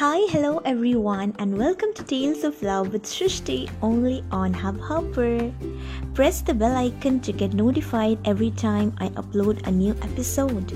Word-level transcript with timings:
Hi, 0.00 0.24
hello 0.30 0.62
everyone, 0.64 1.34
and 1.38 1.58
welcome 1.58 1.92
to 1.92 2.02
Tales 2.02 2.42
of 2.42 2.62
Love 2.62 2.90
with 2.90 3.02
Shrishti 3.02 3.68
only 3.82 4.24
on 4.32 4.54
Hubhopper. 4.54 5.52
Press 6.14 6.40
the 6.40 6.54
bell 6.54 6.74
icon 6.74 7.20
to 7.20 7.32
get 7.34 7.52
notified 7.52 8.18
every 8.24 8.50
time 8.52 8.94
I 8.96 9.10
upload 9.10 9.66
a 9.66 9.70
new 9.70 9.92
episode. 10.00 10.72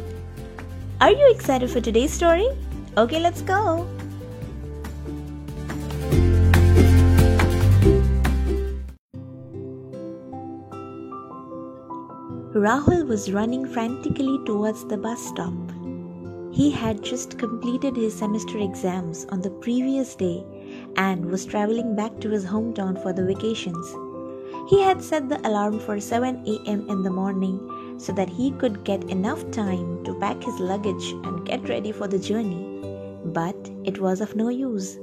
Are 1.00 1.10
you 1.10 1.32
excited 1.34 1.70
for 1.70 1.80
today's 1.80 2.12
story? 2.12 2.46
Okay, 2.98 3.18
let's 3.18 3.40
go. 3.40 3.88
Rahul 12.52 13.06
was 13.06 13.32
running 13.32 13.66
frantically 13.66 14.38
towards 14.44 14.84
the 14.84 14.98
bus 14.98 15.26
stop. 15.28 15.54
He 16.54 16.70
had 16.70 17.02
just 17.02 17.36
completed 17.36 17.96
his 17.96 18.14
semester 18.14 18.58
exams 18.58 19.26
on 19.30 19.40
the 19.40 19.50
previous 19.50 20.14
day 20.14 20.44
and 20.94 21.26
was 21.26 21.44
traveling 21.44 21.96
back 21.96 22.20
to 22.20 22.30
his 22.30 22.44
hometown 22.44 23.02
for 23.02 23.12
the 23.12 23.24
vacations. 23.24 23.92
He 24.70 24.80
had 24.80 25.02
set 25.02 25.28
the 25.28 25.44
alarm 25.44 25.80
for 25.80 25.98
7 25.98 26.46
am 26.68 26.88
in 26.88 27.02
the 27.02 27.10
morning 27.10 27.58
so 27.98 28.12
that 28.12 28.28
he 28.28 28.52
could 28.52 28.84
get 28.84 29.10
enough 29.10 29.50
time 29.50 30.04
to 30.04 30.14
pack 30.20 30.44
his 30.44 30.60
luggage 30.60 31.10
and 31.24 31.44
get 31.44 31.68
ready 31.68 31.90
for 31.90 32.06
the 32.06 32.20
journey. 32.20 32.62
But 33.24 33.68
it 33.82 33.98
was 33.98 34.20
of 34.20 34.36
no 34.36 34.48
use. 34.48 34.96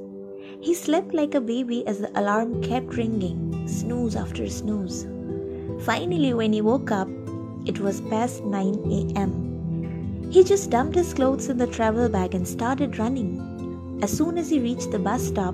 He 0.62 0.74
slept 0.74 1.14
like 1.14 1.36
a 1.36 1.42
baby 1.42 1.86
as 1.86 2.00
the 2.00 2.18
alarm 2.18 2.64
kept 2.64 2.96
ringing, 2.96 3.68
snooze 3.68 4.16
after 4.16 4.48
snooze. 4.48 5.06
Finally, 5.84 6.34
when 6.34 6.54
he 6.54 6.62
woke 6.62 6.92
up, 6.92 7.10
it 7.66 7.82
was 7.82 8.00
past 8.00 8.46
9 8.46 9.18
am. 9.18 9.51
He 10.32 10.46
just 10.46 10.70
dumped 10.70 10.96
his 10.96 11.14
clothes 11.14 11.50
in 11.50 11.58
the 11.58 11.68
travel 11.68 12.08
bag 12.08 12.34
and 12.34 12.48
started 12.48 12.98
running. 12.98 14.00
As 14.02 14.16
soon 14.16 14.38
as 14.38 14.50
he 14.50 14.62
reached 14.62 14.92
the 14.92 14.98
bus 14.98 15.28
stop, 15.28 15.54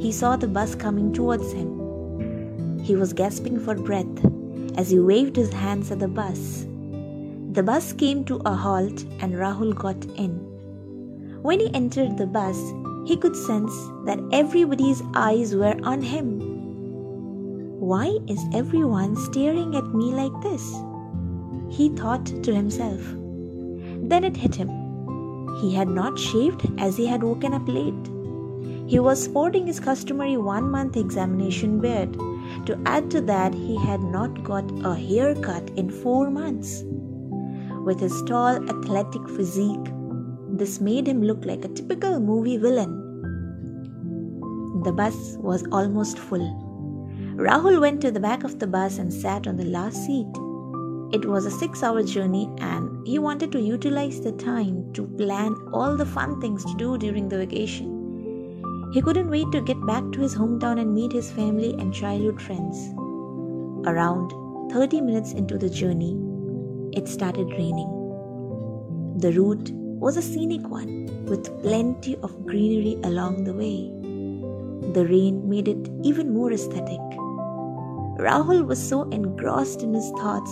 he 0.00 0.10
saw 0.10 0.34
the 0.34 0.48
bus 0.48 0.74
coming 0.74 1.12
towards 1.12 1.52
him. 1.52 2.80
He 2.82 2.96
was 2.96 3.12
gasping 3.12 3.60
for 3.60 3.76
breath 3.76 4.24
as 4.76 4.90
he 4.90 4.98
waved 4.98 5.36
his 5.36 5.52
hands 5.52 5.92
at 5.92 6.00
the 6.00 6.08
bus. 6.08 6.66
The 7.52 7.62
bus 7.62 7.92
came 7.92 8.24
to 8.24 8.42
a 8.44 8.56
halt 8.56 9.04
and 9.20 9.34
Rahul 9.34 9.72
got 9.76 10.04
in. 10.16 10.32
When 11.42 11.60
he 11.60 11.72
entered 11.72 12.18
the 12.18 12.26
bus, 12.26 12.58
he 13.06 13.16
could 13.16 13.36
sense 13.36 13.72
that 14.04 14.18
everybody's 14.32 15.00
eyes 15.14 15.54
were 15.54 15.76
on 15.84 16.02
him. 16.02 16.40
Why 17.78 18.18
is 18.26 18.44
everyone 18.52 19.14
staring 19.14 19.76
at 19.76 19.94
me 19.94 20.06
like 20.06 20.42
this? 20.42 20.74
he 21.70 21.90
thought 21.90 22.26
to 22.26 22.52
himself. 22.52 23.00
Then 24.02 24.24
it 24.24 24.36
hit 24.36 24.54
him. 24.54 24.70
He 25.60 25.74
had 25.74 25.88
not 25.88 26.18
shaved 26.18 26.66
as 26.78 26.96
he 26.96 27.06
had 27.06 27.22
woken 27.22 27.52
up 27.52 27.66
late. 27.66 28.10
He 28.86 28.98
was 28.98 29.22
sporting 29.22 29.66
his 29.66 29.80
customary 29.80 30.36
one 30.36 30.70
month 30.70 30.96
examination 30.96 31.80
beard. 31.80 32.12
To 32.66 32.80
add 32.86 33.10
to 33.10 33.20
that, 33.22 33.54
he 33.54 33.76
had 33.76 34.00
not 34.00 34.42
got 34.42 34.64
a 34.84 34.94
haircut 34.94 35.70
in 35.76 35.90
four 35.90 36.30
months. 36.30 36.84
With 37.84 38.00
his 38.00 38.22
tall, 38.22 38.56
athletic 38.68 39.28
physique, 39.28 39.92
this 40.50 40.80
made 40.80 41.06
him 41.06 41.22
look 41.22 41.44
like 41.44 41.64
a 41.64 41.68
typical 41.68 42.18
movie 42.18 42.56
villain. 42.56 43.04
The 44.84 44.92
bus 44.92 45.36
was 45.38 45.64
almost 45.70 46.18
full. 46.18 46.66
Rahul 47.36 47.80
went 47.80 48.00
to 48.00 48.10
the 48.10 48.20
back 48.20 48.42
of 48.42 48.58
the 48.58 48.66
bus 48.66 48.98
and 48.98 49.12
sat 49.12 49.46
on 49.46 49.56
the 49.56 49.64
last 49.64 50.04
seat. 50.06 50.26
It 51.12 51.24
was 51.24 51.46
a 51.46 51.50
six 51.50 51.82
hour 51.82 52.02
journey, 52.02 52.50
and 52.58 52.97
he 53.04 53.18
wanted 53.18 53.52
to 53.52 53.60
utilize 53.60 54.20
the 54.20 54.32
time 54.32 54.92
to 54.92 55.06
plan 55.06 55.54
all 55.72 55.96
the 55.96 56.06
fun 56.06 56.40
things 56.40 56.64
to 56.64 56.74
do 56.76 56.98
during 56.98 57.28
the 57.28 57.38
vacation. 57.38 58.90
He 58.92 59.02
couldn't 59.02 59.30
wait 59.30 59.50
to 59.52 59.60
get 59.60 59.84
back 59.86 60.10
to 60.12 60.20
his 60.20 60.34
hometown 60.34 60.80
and 60.80 60.94
meet 60.94 61.12
his 61.12 61.30
family 61.30 61.74
and 61.74 61.92
childhood 61.92 62.40
friends. 62.40 62.76
Around 63.86 64.32
30 64.72 65.00
minutes 65.00 65.32
into 65.32 65.58
the 65.58 65.68
journey, 65.68 66.16
it 66.92 67.06
started 67.08 67.50
raining. 67.50 67.90
The 69.18 69.32
route 69.32 69.70
was 69.72 70.16
a 70.16 70.22
scenic 70.22 70.66
one 70.68 71.24
with 71.26 71.62
plenty 71.62 72.16
of 72.16 72.46
greenery 72.46 72.98
along 73.04 73.44
the 73.44 73.52
way. 73.52 73.90
The 74.92 75.06
rain 75.06 75.48
made 75.48 75.68
it 75.68 75.90
even 76.02 76.32
more 76.32 76.52
aesthetic. 76.52 77.00
Rahul 78.18 78.66
was 78.66 78.82
so 78.82 79.02
engrossed 79.10 79.82
in 79.82 79.92
his 79.92 80.10
thoughts 80.18 80.50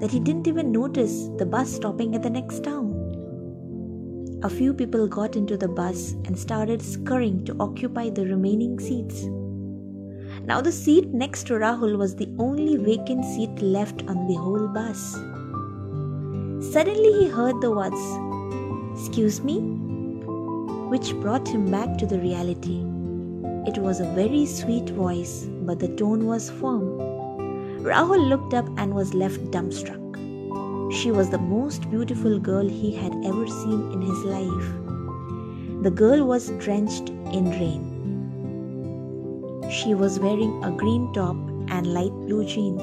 that 0.00 0.10
he 0.10 0.18
didn't 0.18 0.48
even 0.48 0.72
notice 0.72 1.28
the 1.36 1.46
bus 1.46 1.70
stopping 1.70 2.14
at 2.14 2.22
the 2.22 2.30
next 2.30 2.64
town. 2.64 2.96
A 4.42 4.48
few 4.48 4.72
people 4.72 5.06
got 5.06 5.36
into 5.36 5.56
the 5.58 5.68
bus 5.68 6.12
and 6.24 6.38
started 6.38 6.80
scurrying 6.80 7.44
to 7.44 7.56
occupy 7.60 8.08
the 8.08 8.24
remaining 8.24 8.78
seats. 8.78 9.24
Now, 10.46 10.62
the 10.62 10.72
seat 10.72 11.08
next 11.08 11.46
to 11.48 11.54
Rahul 11.54 11.98
was 11.98 12.16
the 12.16 12.34
only 12.38 12.76
vacant 12.76 13.24
seat 13.26 13.60
left 13.60 14.02
on 14.08 14.26
the 14.26 14.34
whole 14.34 14.66
bus. 14.68 15.12
Suddenly, 16.72 17.12
he 17.20 17.28
heard 17.28 17.60
the 17.60 17.70
words, 17.70 18.00
Excuse 18.98 19.42
me? 19.42 19.60
which 20.90 21.14
brought 21.20 21.46
him 21.46 21.70
back 21.70 21.96
to 21.98 22.06
the 22.06 22.18
reality. 22.18 22.80
It 23.64 23.78
was 23.78 24.00
a 24.00 24.12
very 24.14 24.44
sweet 24.44 24.90
voice, 24.90 25.46
but 25.62 25.78
the 25.78 25.94
tone 25.94 26.26
was 26.26 26.50
firm 26.50 26.89
Rahul 27.82 28.28
looked 28.28 28.52
up 28.52 28.68
and 28.76 28.94
was 28.94 29.14
left 29.14 29.40
dumbstruck. 29.50 29.98
She 30.92 31.10
was 31.10 31.30
the 31.30 31.38
most 31.38 31.90
beautiful 31.90 32.38
girl 32.38 32.68
he 32.68 32.94
had 32.94 33.14
ever 33.24 33.46
seen 33.46 33.90
in 33.92 34.02
his 34.02 34.22
life. 34.24 35.82
The 35.82 35.90
girl 35.90 36.26
was 36.26 36.50
drenched 36.58 37.08
in 37.08 37.50
rain. 37.52 37.86
She 39.70 39.94
was 39.94 40.20
wearing 40.20 40.62
a 40.62 40.70
green 40.70 41.10
top 41.14 41.36
and 41.70 41.94
light 41.94 42.12
blue 42.26 42.44
jeans. 42.44 42.82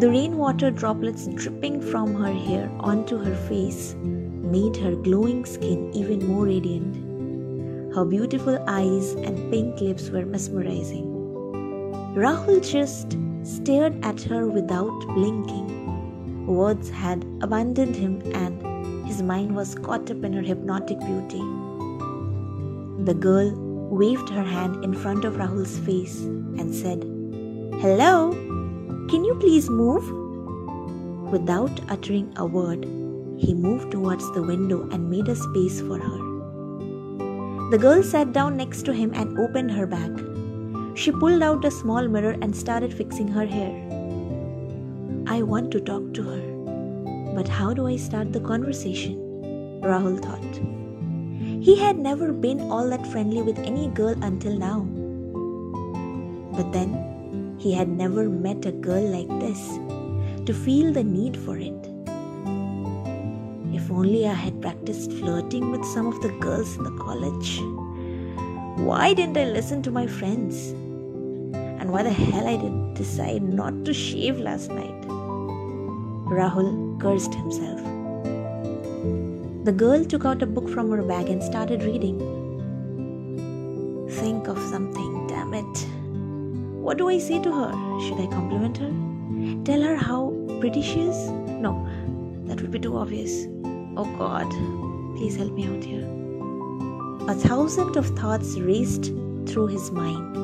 The 0.00 0.08
rainwater 0.08 0.70
droplets 0.70 1.26
dripping 1.26 1.82
from 1.82 2.14
her 2.14 2.32
hair 2.32 2.70
onto 2.80 3.18
her 3.18 3.34
face 3.46 3.94
made 4.00 4.74
her 4.76 4.94
glowing 4.94 5.44
skin 5.44 5.90
even 5.92 6.26
more 6.26 6.46
radiant. 6.46 6.96
Her 7.94 8.06
beautiful 8.06 8.58
eyes 8.66 9.12
and 9.12 9.50
pink 9.50 9.82
lips 9.82 10.08
were 10.08 10.24
mesmerizing. 10.24 11.04
Rahul 12.16 12.66
just 12.66 13.18
stared 13.42 14.04
at 14.04 14.22
her 14.22 14.46
without 14.46 14.98
blinking. 15.14 16.46
Words 16.46 16.90
had 16.90 17.24
abandoned 17.40 17.96
him, 17.96 18.20
and 18.34 19.06
his 19.06 19.22
mind 19.22 19.54
was 19.54 19.74
caught 19.74 20.10
up 20.10 20.24
in 20.24 20.32
her 20.32 20.42
hypnotic 20.42 20.98
beauty. 21.00 21.42
The 23.04 23.14
girl 23.14 23.52
waved 23.90 24.28
her 24.30 24.44
hand 24.44 24.84
in 24.84 24.94
front 24.94 25.24
of 25.24 25.36
Rahul's 25.36 25.78
face 25.78 26.20
and 26.20 26.74
said, 26.74 27.04
Hello, 27.80 28.30
can 29.10 29.24
you 29.24 29.34
please 29.36 29.68
move? 29.68 30.04
Without 31.30 31.80
uttering 31.90 32.32
a 32.36 32.46
word, 32.46 32.84
he 33.38 33.54
moved 33.54 33.90
towards 33.90 34.30
the 34.32 34.42
window 34.42 34.88
and 34.90 35.10
made 35.10 35.28
a 35.28 35.36
space 35.36 35.80
for 35.80 35.98
her. 35.98 36.18
The 37.70 37.78
girl 37.78 38.02
sat 38.02 38.32
down 38.32 38.56
next 38.56 38.82
to 38.84 38.92
him 38.92 39.12
and 39.14 39.38
opened 39.38 39.72
her 39.72 39.86
bag. 39.86 40.31
She 40.94 41.10
pulled 41.10 41.42
out 41.42 41.64
a 41.64 41.70
small 41.70 42.06
mirror 42.06 42.36
and 42.42 42.54
started 42.54 42.92
fixing 42.92 43.28
her 43.28 43.46
hair. 43.46 43.72
I 45.26 45.40
want 45.40 45.70
to 45.72 45.80
talk 45.80 46.12
to 46.14 46.22
her, 46.22 47.34
but 47.34 47.48
how 47.48 47.72
do 47.72 47.86
I 47.86 47.96
start 47.96 48.32
the 48.32 48.40
conversation? 48.40 49.80
Rahul 49.82 50.22
thought. 50.22 50.60
He 51.64 51.76
had 51.76 51.98
never 51.98 52.32
been 52.32 52.60
all 52.70 52.90
that 52.90 53.06
friendly 53.06 53.40
with 53.40 53.58
any 53.60 53.88
girl 53.88 54.14
until 54.22 54.58
now. 54.58 54.80
But 56.56 56.72
then, 56.72 57.56
he 57.58 57.72
had 57.72 57.88
never 57.88 58.28
met 58.28 58.66
a 58.66 58.72
girl 58.72 59.02
like 59.02 59.28
this 59.40 59.78
to 60.44 60.52
feel 60.52 60.92
the 60.92 61.04
need 61.04 61.38
for 61.38 61.56
it. 61.56 61.88
If 63.74 63.90
only 63.90 64.26
I 64.26 64.34
had 64.34 64.60
practiced 64.60 65.10
flirting 65.12 65.70
with 65.70 65.84
some 65.86 66.06
of 66.06 66.20
the 66.20 66.36
girls 66.40 66.76
in 66.76 66.84
the 66.84 66.96
college. 66.98 67.60
Why 68.86 69.14
didn't 69.14 69.38
I 69.38 69.44
listen 69.44 69.82
to 69.84 69.90
my 69.90 70.06
friends? 70.06 70.74
Why 71.92 72.02
the 72.02 72.10
hell 72.10 72.48
I 72.48 72.56
did 72.56 72.94
decide 72.94 73.42
not 73.42 73.84
to 73.84 73.92
shave 73.92 74.38
last 74.38 74.70
night? 74.70 75.02
Rahul 76.36 76.98
cursed 76.98 77.34
himself. 77.34 77.82
The 79.66 79.72
girl 79.72 80.02
took 80.02 80.24
out 80.24 80.40
a 80.40 80.46
book 80.46 80.70
from 80.70 80.90
her 80.90 81.02
bag 81.02 81.28
and 81.28 81.42
started 81.42 81.82
reading. 81.82 82.18
Think 84.08 84.48
of 84.48 84.56
something, 84.70 85.26
damn 85.26 85.52
it. 85.52 85.86
What 86.80 86.96
do 86.96 87.10
I 87.10 87.18
say 87.18 87.42
to 87.42 87.52
her? 87.52 87.70
Should 88.06 88.20
I 88.20 88.26
compliment 88.28 88.78
her? 88.78 88.92
Tell 89.66 89.82
her 89.82 89.94
how 89.94 90.32
pretty 90.60 90.80
she 90.80 91.02
is? 91.02 91.30
No, 91.66 91.86
that 92.46 92.62
would 92.62 92.70
be 92.70 92.78
too 92.78 92.96
obvious. 92.96 93.48
Oh 93.98 94.08
God, 94.16 94.48
please 95.18 95.36
help 95.36 95.52
me 95.52 95.66
out 95.66 95.84
here. 95.84 96.08
A 97.28 97.34
thousand 97.34 97.98
of 97.98 98.06
thoughts 98.18 98.58
raced 98.58 99.12
through 99.44 99.66
his 99.66 99.90
mind. 99.90 100.41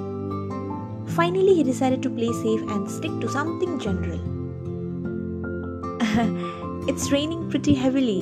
Finally, 1.18 1.52
he 1.52 1.64
decided 1.64 2.00
to 2.00 2.10
play 2.10 2.32
safe 2.32 2.60
and 2.72 2.88
stick 2.88 3.10
to 3.20 3.28
something 3.28 3.76
general. 3.80 4.20
it's 6.88 7.10
raining 7.10 7.50
pretty 7.50 7.74
heavily. 7.74 8.20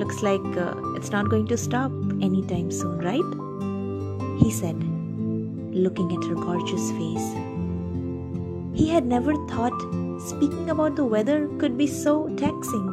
looks 0.00 0.22
like 0.22 0.46
uh, 0.62 0.94
it's 0.96 1.10
not 1.10 1.28
going 1.28 1.46
to 1.48 1.56
stop 1.58 1.92
anytime 2.26 2.70
soon, 2.70 2.96
right? 3.08 3.34
He 4.42 4.50
said, 4.50 4.78
looking 5.86 6.12
at 6.16 6.24
her 6.30 6.34
gorgeous 6.34 6.86
face. 6.92 7.28
He 8.80 8.88
had 8.88 9.04
never 9.04 9.34
thought 9.52 9.78
speaking 10.30 10.70
about 10.70 10.96
the 10.96 11.04
weather 11.04 11.38
could 11.58 11.76
be 11.76 11.86
so 11.86 12.14
taxing. 12.44 12.88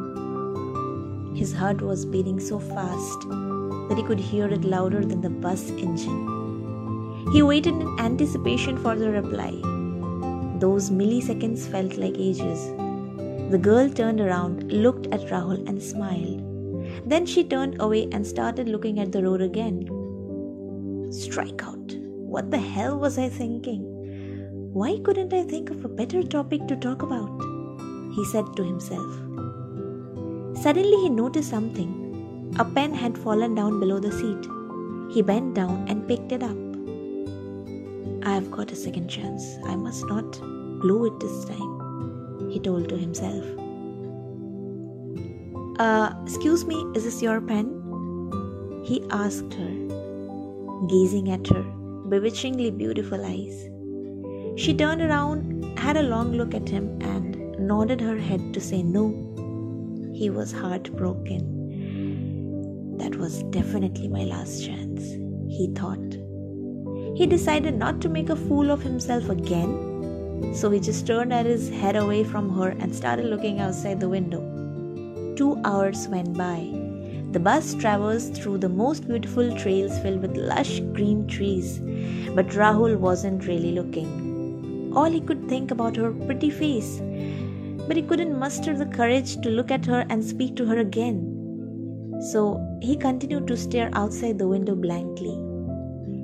His 1.34 1.54
heart 1.54 1.80
was 1.80 2.04
beating 2.04 2.38
so 2.50 2.58
fast 2.58 3.26
that 3.30 3.96
he 3.96 4.04
could 4.12 4.20
hear 4.20 4.46
it 4.58 4.70
louder 4.76 5.02
than 5.06 5.22
the 5.22 5.30
bus 5.30 5.70
engine. 5.70 6.31
He 7.32 7.40
waited 7.40 7.74
in 7.74 7.98
anticipation 7.98 8.76
for 8.76 8.94
the 8.94 9.10
reply. 9.10 9.52
Those 10.60 10.90
milliseconds 10.90 11.66
felt 11.66 11.96
like 11.96 12.18
ages. 12.18 12.66
The 13.50 13.58
girl 13.58 13.88
turned 13.88 14.20
around, 14.20 14.70
looked 14.70 15.06
at 15.06 15.28
Rahul, 15.30 15.66
and 15.66 15.82
smiled. 15.82 16.42
Then 17.08 17.24
she 17.26 17.44
turned 17.44 17.80
away 17.80 18.08
and 18.12 18.26
started 18.26 18.68
looking 18.68 19.00
at 19.00 19.12
the 19.12 19.22
road 19.22 19.40
again. 19.40 19.88
Strike 21.10 21.62
out. 21.66 21.94
What 22.34 22.50
the 22.50 22.58
hell 22.58 22.98
was 22.98 23.18
I 23.18 23.28
thinking? 23.28 23.82
Why 24.72 24.98
couldn't 25.02 25.32
I 25.32 25.42
think 25.44 25.70
of 25.70 25.84
a 25.84 25.88
better 25.88 26.22
topic 26.22 26.66
to 26.68 26.76
talk 26.76 27.02
about? 27.02 27.42
He 28.14 28.24
said 28.26 28.44
to 28.56 28.62
himself. 28.62 29.12
Suddenly 30.62 30.98
he 31.02 31.08
noticed 31.08 31.50
something. 31.50 32.54
A 32.58 32.64
pen 32.64 32.92
had 32.92 33.16
fallen 33.16 33.54
down 33.54 33.80
below 33.80 33.98
the 33.98 34.12
seat. 34.12 35.14
He 35.14 35.22
bent 35.22 35.54
down 35.54 35.86
and 35.88 36.06
picked 36.06 36.32
it 36.32 36.42
up. 36.42 36.61
I 38.24 38.34
have 38.34 38.50
got 38.50 38.72
a 38.72 38.76
second 38.76 39.08
chance. 39.08 39.56
I 39.64 39.76
must 39.76 40.06
not 40.06 40.40
blow 40.80 41.04
it 41.04 41.18
this 41.20 41.44
time 41.44 41.72
he 42.50 42.60
told 42.60 42.88
to 42.88 42.96
himself. 42.96 43.44
Uh, 45.78 46.12
excuse 46.22 46.64
me, 46.64 46.76
is 46.94 47.04
this 47.04 47.22
your 47.22 47.40
pen? 47.40 47.78
He 48.84 49.02
asked 49.10 49.54
her, 49.54 49.74
gazing 50.88 51.30
at 51.30 51.46
her 51.48 51.62
bewitchingly 52.08 52.70
beautiful 52.70 53.24
eyes. 53.24 53.68
She 54.60 54.74
turned 54.74 55.00
around, 55.00 55.78
had 55.78 55.96
a 55.96 56.02
long 56.02 56.32
look 56.32 56.54
at 56.54 56.68
him, 56.68 57.00
and 57.00 57.58
nodded 57.58 58.00
her 58.02 58.18
head 58.18 58.52
to 58.52 58.60
say 58.60 58.82
no. 58.82 59.08
He 60.14 60.28
was 60.28 60.52
heartbroken. 60.52 61.48
That 62.98 63.16
was 63.16 63.42
definitely 63.44 64.08
my 64.08 64.24
last 64.24 64.62
chance, 64.64 65.02
he 65.48 65.72
thought. 65.74 66.21
He 67.14 67.26
decided 67.26 67.78
not 67.78 68.00
to 68.00 68.08
make 68.08 68.30
a 68.30 68.36
fool 68.36 68.70
of 68.70 68.82
himself 68.82 69.28
again 69.28 69.92
so 70.52 70.70
he 70.70 70.80
just 70.80 71.06
turned 71.06 71.32
his 71.32 71.70
head 71.70 71.96
away 71.96 72.24
from 72.24 72.50
her 72.56 72.70
and 72.70 72.94
started 72.94 73.26
looking 73.26 73.60
outside 73.60 74.00
the 74.00 74.08
window. 74.08 74.40
Two 75.36 75.58
hours 75.64 76.08
went 76.08 76.36
by. 76.36 76.68
The 77.30 77.40
bus 77.40 77.74
traversed 77.74 78.34
through 78.34 78.58
the 78.58 78.68
most 78.68 79.08
beautiful 79.08 79.56
trails 79.56 79.98
filled 80.00 80.20
with 80.20 80.36
lush 80.36 80.80
green 80.92 81.26
trees, 81.26 81.78
but 82.34 82.48
Rahul 82.48 82.98
wasn't 82.98 83.46
really 83.46 83.72
looking. 83.72 84.92
All 84.94 85.10
he 85.10 85.20
could 85.20 85.48
think 85.48 85.70
about 85.70 85.96
her 85.96 86.12
pretty 86.12 86.50
face, 86.50 87.00
but 87.86 87.96
he 87.96 88.02
couldn't 88.02 88.38
muster 88.38 88.76
the 88.76 88.86
courage 88.86 89.40
to 89.40 89.48
look 89.48 89.70
at 89.70 89.86
her 89.86 90.04
and 90.10 90.22
speak 90.22 90.54
to 90.56 90.66
her 90.66 90.78
again. 90.78 92.20
So 92.32 92.60
he 92.82 92.96
continued 92.96 93.46
to 93.46 93.56
stare 93.56 93.90
outside 93.94 94.38
the 94.38 94.48
window 94.48 94.74
blankly. 94.74 95.51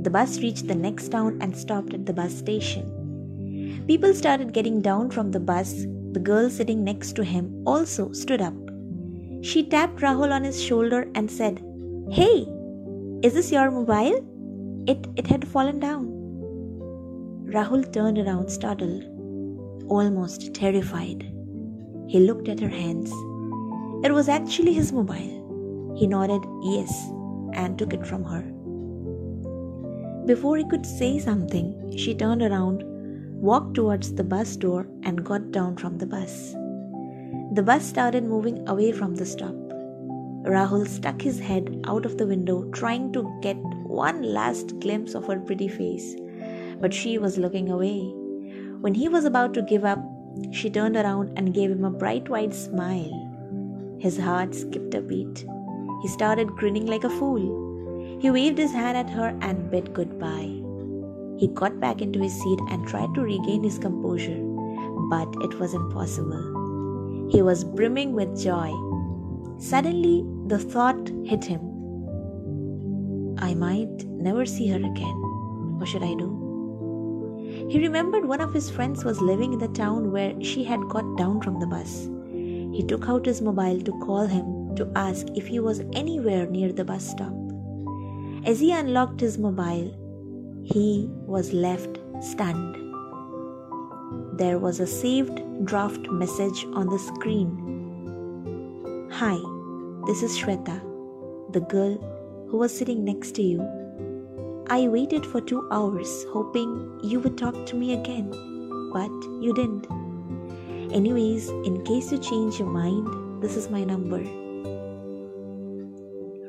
The 0.03 0.11
bus 0.11 0.39
reached 0.41 0.69
the 0.69 0.75
next 0.75 1.09
town 1.09 1.39
and 1.41 1.57
stopped 1.57 1.93
at 1.93 2.07
the 2.07 2.13
bus 2.13 2.33
station. 2.33 3.85
People 3.89 4.15
started 4.15 4.53
getting 4.53 4.81
down 4.81 5.11
from 5.11 5.33
the 5.33 5.41
bus. 5.41 5.87
The 6.13 6.21
girl 6.21 6.49
sitting 6.51 6.85
next 6.85 7.15
to 7.17 7.25
him 7.25 7.63
also 7.67 8.13
stood 8.13 8.41
up. 8.41 8.55
She 9.43 9.65
tapped 9.65 10.01
Rahul 10.01 10.33
on 10.33 10.45
his 10.45 10.63
shoulder 10.63 11.11
and 11.15 11.31
said, 11.31 11.63
Hey, 12.11 12.47
is 13.23 13.35
this 13.35 13.51
your 13.51 13.71
mobile? 13.71 14.25
It, 14.87 15.07
it 15.17 15.27
had 15.27 15.47
fallen 15.47 15.81
down. 15.81 16.07
Rahul 17.53 17.93
turned 17.93 18.19
around, 18.19 18.51
startled, 18.51 19.05
almost 19.89 20.55
terrified. 20.55 21.23
He 22.09 22.21
looked 22.21 22.49
at 22.49 22.61
her 22.61 22.69
hands. 22.69 23.11
It 24.05 24.13
was 24.13 24.29
actually 24.29 24.75
his 24.75 24.93
mobile. 24.93 25.95
He 25.99 26.07
nodded 26.07 26.43
yes 26.63 26.93
and 27.55 27.77
took 27.79 27.93
it 27.93 28.07
from 28.07 28.23
her. 28.25 28.45
Before 30.29 30.59
he 30.59 30.65
could 30.65 30.85
say 30.85 31.19
something, 31.19 31.97
she 31.97 32.15
turned 32.15 32.43
around 32.43 32.85
walked 33.41 33.75
towards 33.75 34.13
the 34.13 34.25
bus 34.25 34.57
door 34.57 34.87
and 35.03 35.25
got 35.25 35.53
down 35.53 35.77
from 35.77 35.97
the 35.97 36.07
bus. 36.07 36.53
The 37.53 37.63
bus 37.63 37.83
started 37.83 38.25
moving 38.25 38.69
away 38.69 38.93
from 38.93 39.15
the 39.15 39.25
stop. 39.25 39.55
Rahul 40.55 40.87
stuck 40.87 41.23
his 41.23 41.39
head 41.39 41.83
out 41.87 42.05
of 42.05 42.19
the 42.19 42.27
window, 42.27 42.71
trying 42.73 43.11
to 43.13 43.23
get 43.41 43.57
one 43.87 44.23
last 44.23 44.79
glimpse 44.81 45.15
of 45.15 45.27
her 45.29 45.39
pretty 45.41 45.69
face, 45.69 46.15
but 46.79 46.93
she 46.93 47.17
was 47.17 47.39
looking 47.39 47.71
away. 47.71 48.01
When 48.81 48.93
he 48.93 49.09
was 49.09 49.25
about 49.25 49.55
to 49.55 49.63
give 49.63 49.87
up, 49.87 50.05
she 50.53 50.69
turned 50.69 50.97
around 50.97 51.39
and 51.39 51.55
gave 51.55 51.71
him 51.71 51.85
a 51.85 51.91
bright 51.91 52.29
white 52.29 52.53
smile. 52.53 53.97
His 53.99 54.19
heart 54.19 54.55
skipped 54.55 54.95
a 54.95 55.01
beat. 55.01 55.47
He 56.03 56.09
started 56.09 56.49
grinning 56.49 56.85
like 56.85 57.05
a 57.05 57.11
fool. 57.19 57.68
He 58.21 58.31
waved 58.31 58.59
his 58.59 58.73
hand 58.73 58.97
at 58.97 59.11
her 59.11 59.37
and 59.41 59.71
bid 59.71 59.95
goodbye. 59.95 60.63
He 61.39 61.49
got 61.55 61.79
back 61.79 62.03
into 62.03 62.21
his 62.21 62.33
seat 62.33 62.59
and 62.69 62.87
tried 62.87 63.15
to 63.15 63.23
regain 63.23 63.63
his 63.63 63.79
composure, 63.79 64.41
but 65.09 65.29
it 65.43 65.59
was 65.61 65.75
impossible. 65.75 67.29
He 67.31 67.43
was 67.43 67.63
brimming 67.63 68.13
with 68.15 68.41
joy. 68.41 68.73
Suddenly, 69.59 70.25
the 70.47 70.59
thought 70.59 71.11
hit 71.25 71.45
him 71.45 71.61
I 73.41 73.55
might 73.55 74.05
never 74.07 74.45
see 74.45 74.67
her 74.69 74.79
again. 74.79 75.79
What 75.79 75.89
should 75.89 76.03
I 76.03 76.15
do? 76.15 77.67
He 77.71 77.79
remembered 77.79 78.25
one 78.25 78.41
of 78.41 78.53
his 78.53 78.69
friends 78.69 79.05
was 79.05 79.21
living 79.21 79.53
in 79.53 79.59
the 79.61 79.69
town 79.69 80.11
where 80.11 80.35
she 80.43 80.65
had 80.65 80.81
got 80.89 81.17
down 81.17 81.41
from 81.41 81.61
the 81.61 81.67
bus. 81.67 82.09
He 82.33 82.85
took 82.87 83.09
out 83.09 83.27
his 83.27 83.41
mobile 83.41 83.81
to 83.81 83.93
call 84.01 84.27
him 84.27 84.75
to 84.75 84.91
ask 84.97 85.27
if 85.37 85.47
he 85.47 85.61
was 85.61 85.83
anywhere 85.93 86.47
near 86.47 86.73
the 86.73 86.85
bus 86.85 87.09
stop. 87.09 87.48
As 88.45 88.61
he 88.61 88.73
unlocked 88.73 89.21
his 89.21 89.37
mobile, 89.37 89.93
he 90.63 91.09
was 91.27 91.53
left 91.53 91.99
stunned. 92.21 92.77
There 94.39 94.59
was 94.59 94.81
a 94.81 94.87
saved 94.87 95.43
draft 95.65 96.09
message 96.09 96.65
on 96.73 96.89
the 96.89 96.99
screen. 96.99 99.09
Hi, 99.13 99.37
this 100.07 100.23
is 100.23 100.39
Shweta, 100.39 100.81
the 101.53 101.61
girl 101.61 101.97
who 102.49 102.59
was 102.59 102.77
sitting 102.77 103.05
next 103.05 103.35
to 103.37 103.43
you. 103.43 103.61
I 104.69 104.87
waited 104.87 105.27
for 105.27 105.41
two 105.41 105.67
hours 105.73 106.25
hoping 106.33 107.01
you 107.03 107.21
would 107.21 107.37
talk 107.37 107.67
to 107.67 107.77
me 107.77 107.95
again, 107.95 108.31
but 108.93 109.11
you 109.43 109.53
didn't. 109.55 109.87
Anyways, 110.93 111.49
in 111.49 111.85
case 111.85 112.13
you 112.13 112.19
change 112.19 112.59
your 112.59 112.69
mind, 112.69 113.43
this 113.43 113.57
is 113.57 113.69
my 113.69 113.85
number. 113.85 114.23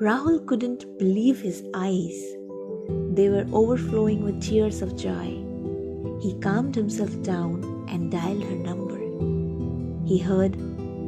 Rahul 0.02 0.46
couldn't 0.48 0.98
believe 0.98 1.42
his 1.42 1.62
eyes. 1.74 2.18
They 3.12 3.28
were 3.28 3.46
overflowing 3.52 4.24
with 4.24 4.42
tears 4.42 4.82
of 4.82 4.96
joy. 4.96 5.44
He 6.22 6.40
calmed 6.40 6.74
himself 6.74 7.22
down 7.22 7.86
and 7.90 8.10
dialed 8.10 8.46
her 8.46 8.56
number. 8.56 8.98
He 10.08 10.18
heard 10.18 10.56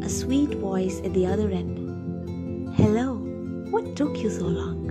a 0.03 0.09
sweet 0.09 0.55
voice 0.55 0.99
at 1.05 1.13
the 1.13 1.25
other 1.25 1.49
end. 1.49 2.75
Hello, 2.75 3.15
what 3.69 3.95
took 3.95 4.17
you 4.17 4.29
so 4.29 4.47
long? 4.47 4.90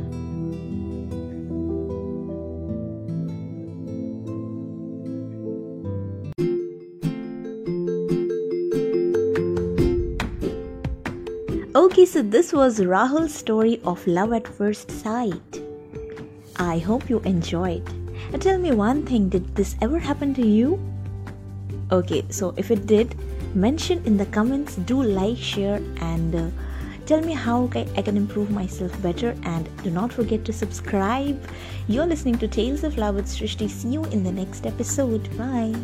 Okay, 11.80 12.04
so 12.04 12.20
this 12.20 12.52
was 12.52 12.78
Rahul's 12.78 13.32
story 13.32 13.80
of 13.84 14.06
love 14.06 14.34
at 14.34 14.46
first 14.46 14.90
sight. 14.90 15.62
I 16.56 16.76
hope 16.76 17.08
you 17.08 17.20
enjoyed. 17.20 17.82
Tell 18.38 18.58
me 18.58 18.72
one 18.72 19.06
thing 19.06 19.30
did 19.30 19.56
this 19.56 19.76
ever 19.80 19.98
happen 19.98 20.34
to 20.34 20.46
you? 20.46 20.78
Okay, 21.90 22.22
so 22.28 22.52
if 22.58 22.70
it 22.70 22.84
did, 22.86 23.16
mention 23.54 24.04
in 24.04 24.18
the 24.18 24.26
comments, 24.26 24.76
do 24.76 25.02
like, 25.02 25.38
share, 25.38 25.80
and 26.02 26.34
uh, 26.34 26.50
tell 27.06 27.22
me 27.22 27.32
how 27.32 27.70
I 27.74 28.02
can 28.02 28.18
improve 28.18 28.50
myself 28.50 28.92
better. 29.00 29.34
And 29.44 29.66
do 29.82 29.90
not 29.90 30.12
forget 30.12 30.44
to 30.44 30.52
subscribe. 30.52 31.42
You're 31.88 32.04
listening 32.04 32.36
to 32.40 32.46
Tales 32.46 32.84
of 32.84 32.98
Love 32.98 33.14
with 33.14 33.26
Srishti. 33.26 33.70
See 33.70 33.88
you 33.88 34.04
in 34.12 34.22
the 34.22 34.32
next 34.32 34.66
episode. 34.66 35.34
Bye. 35.38 35.74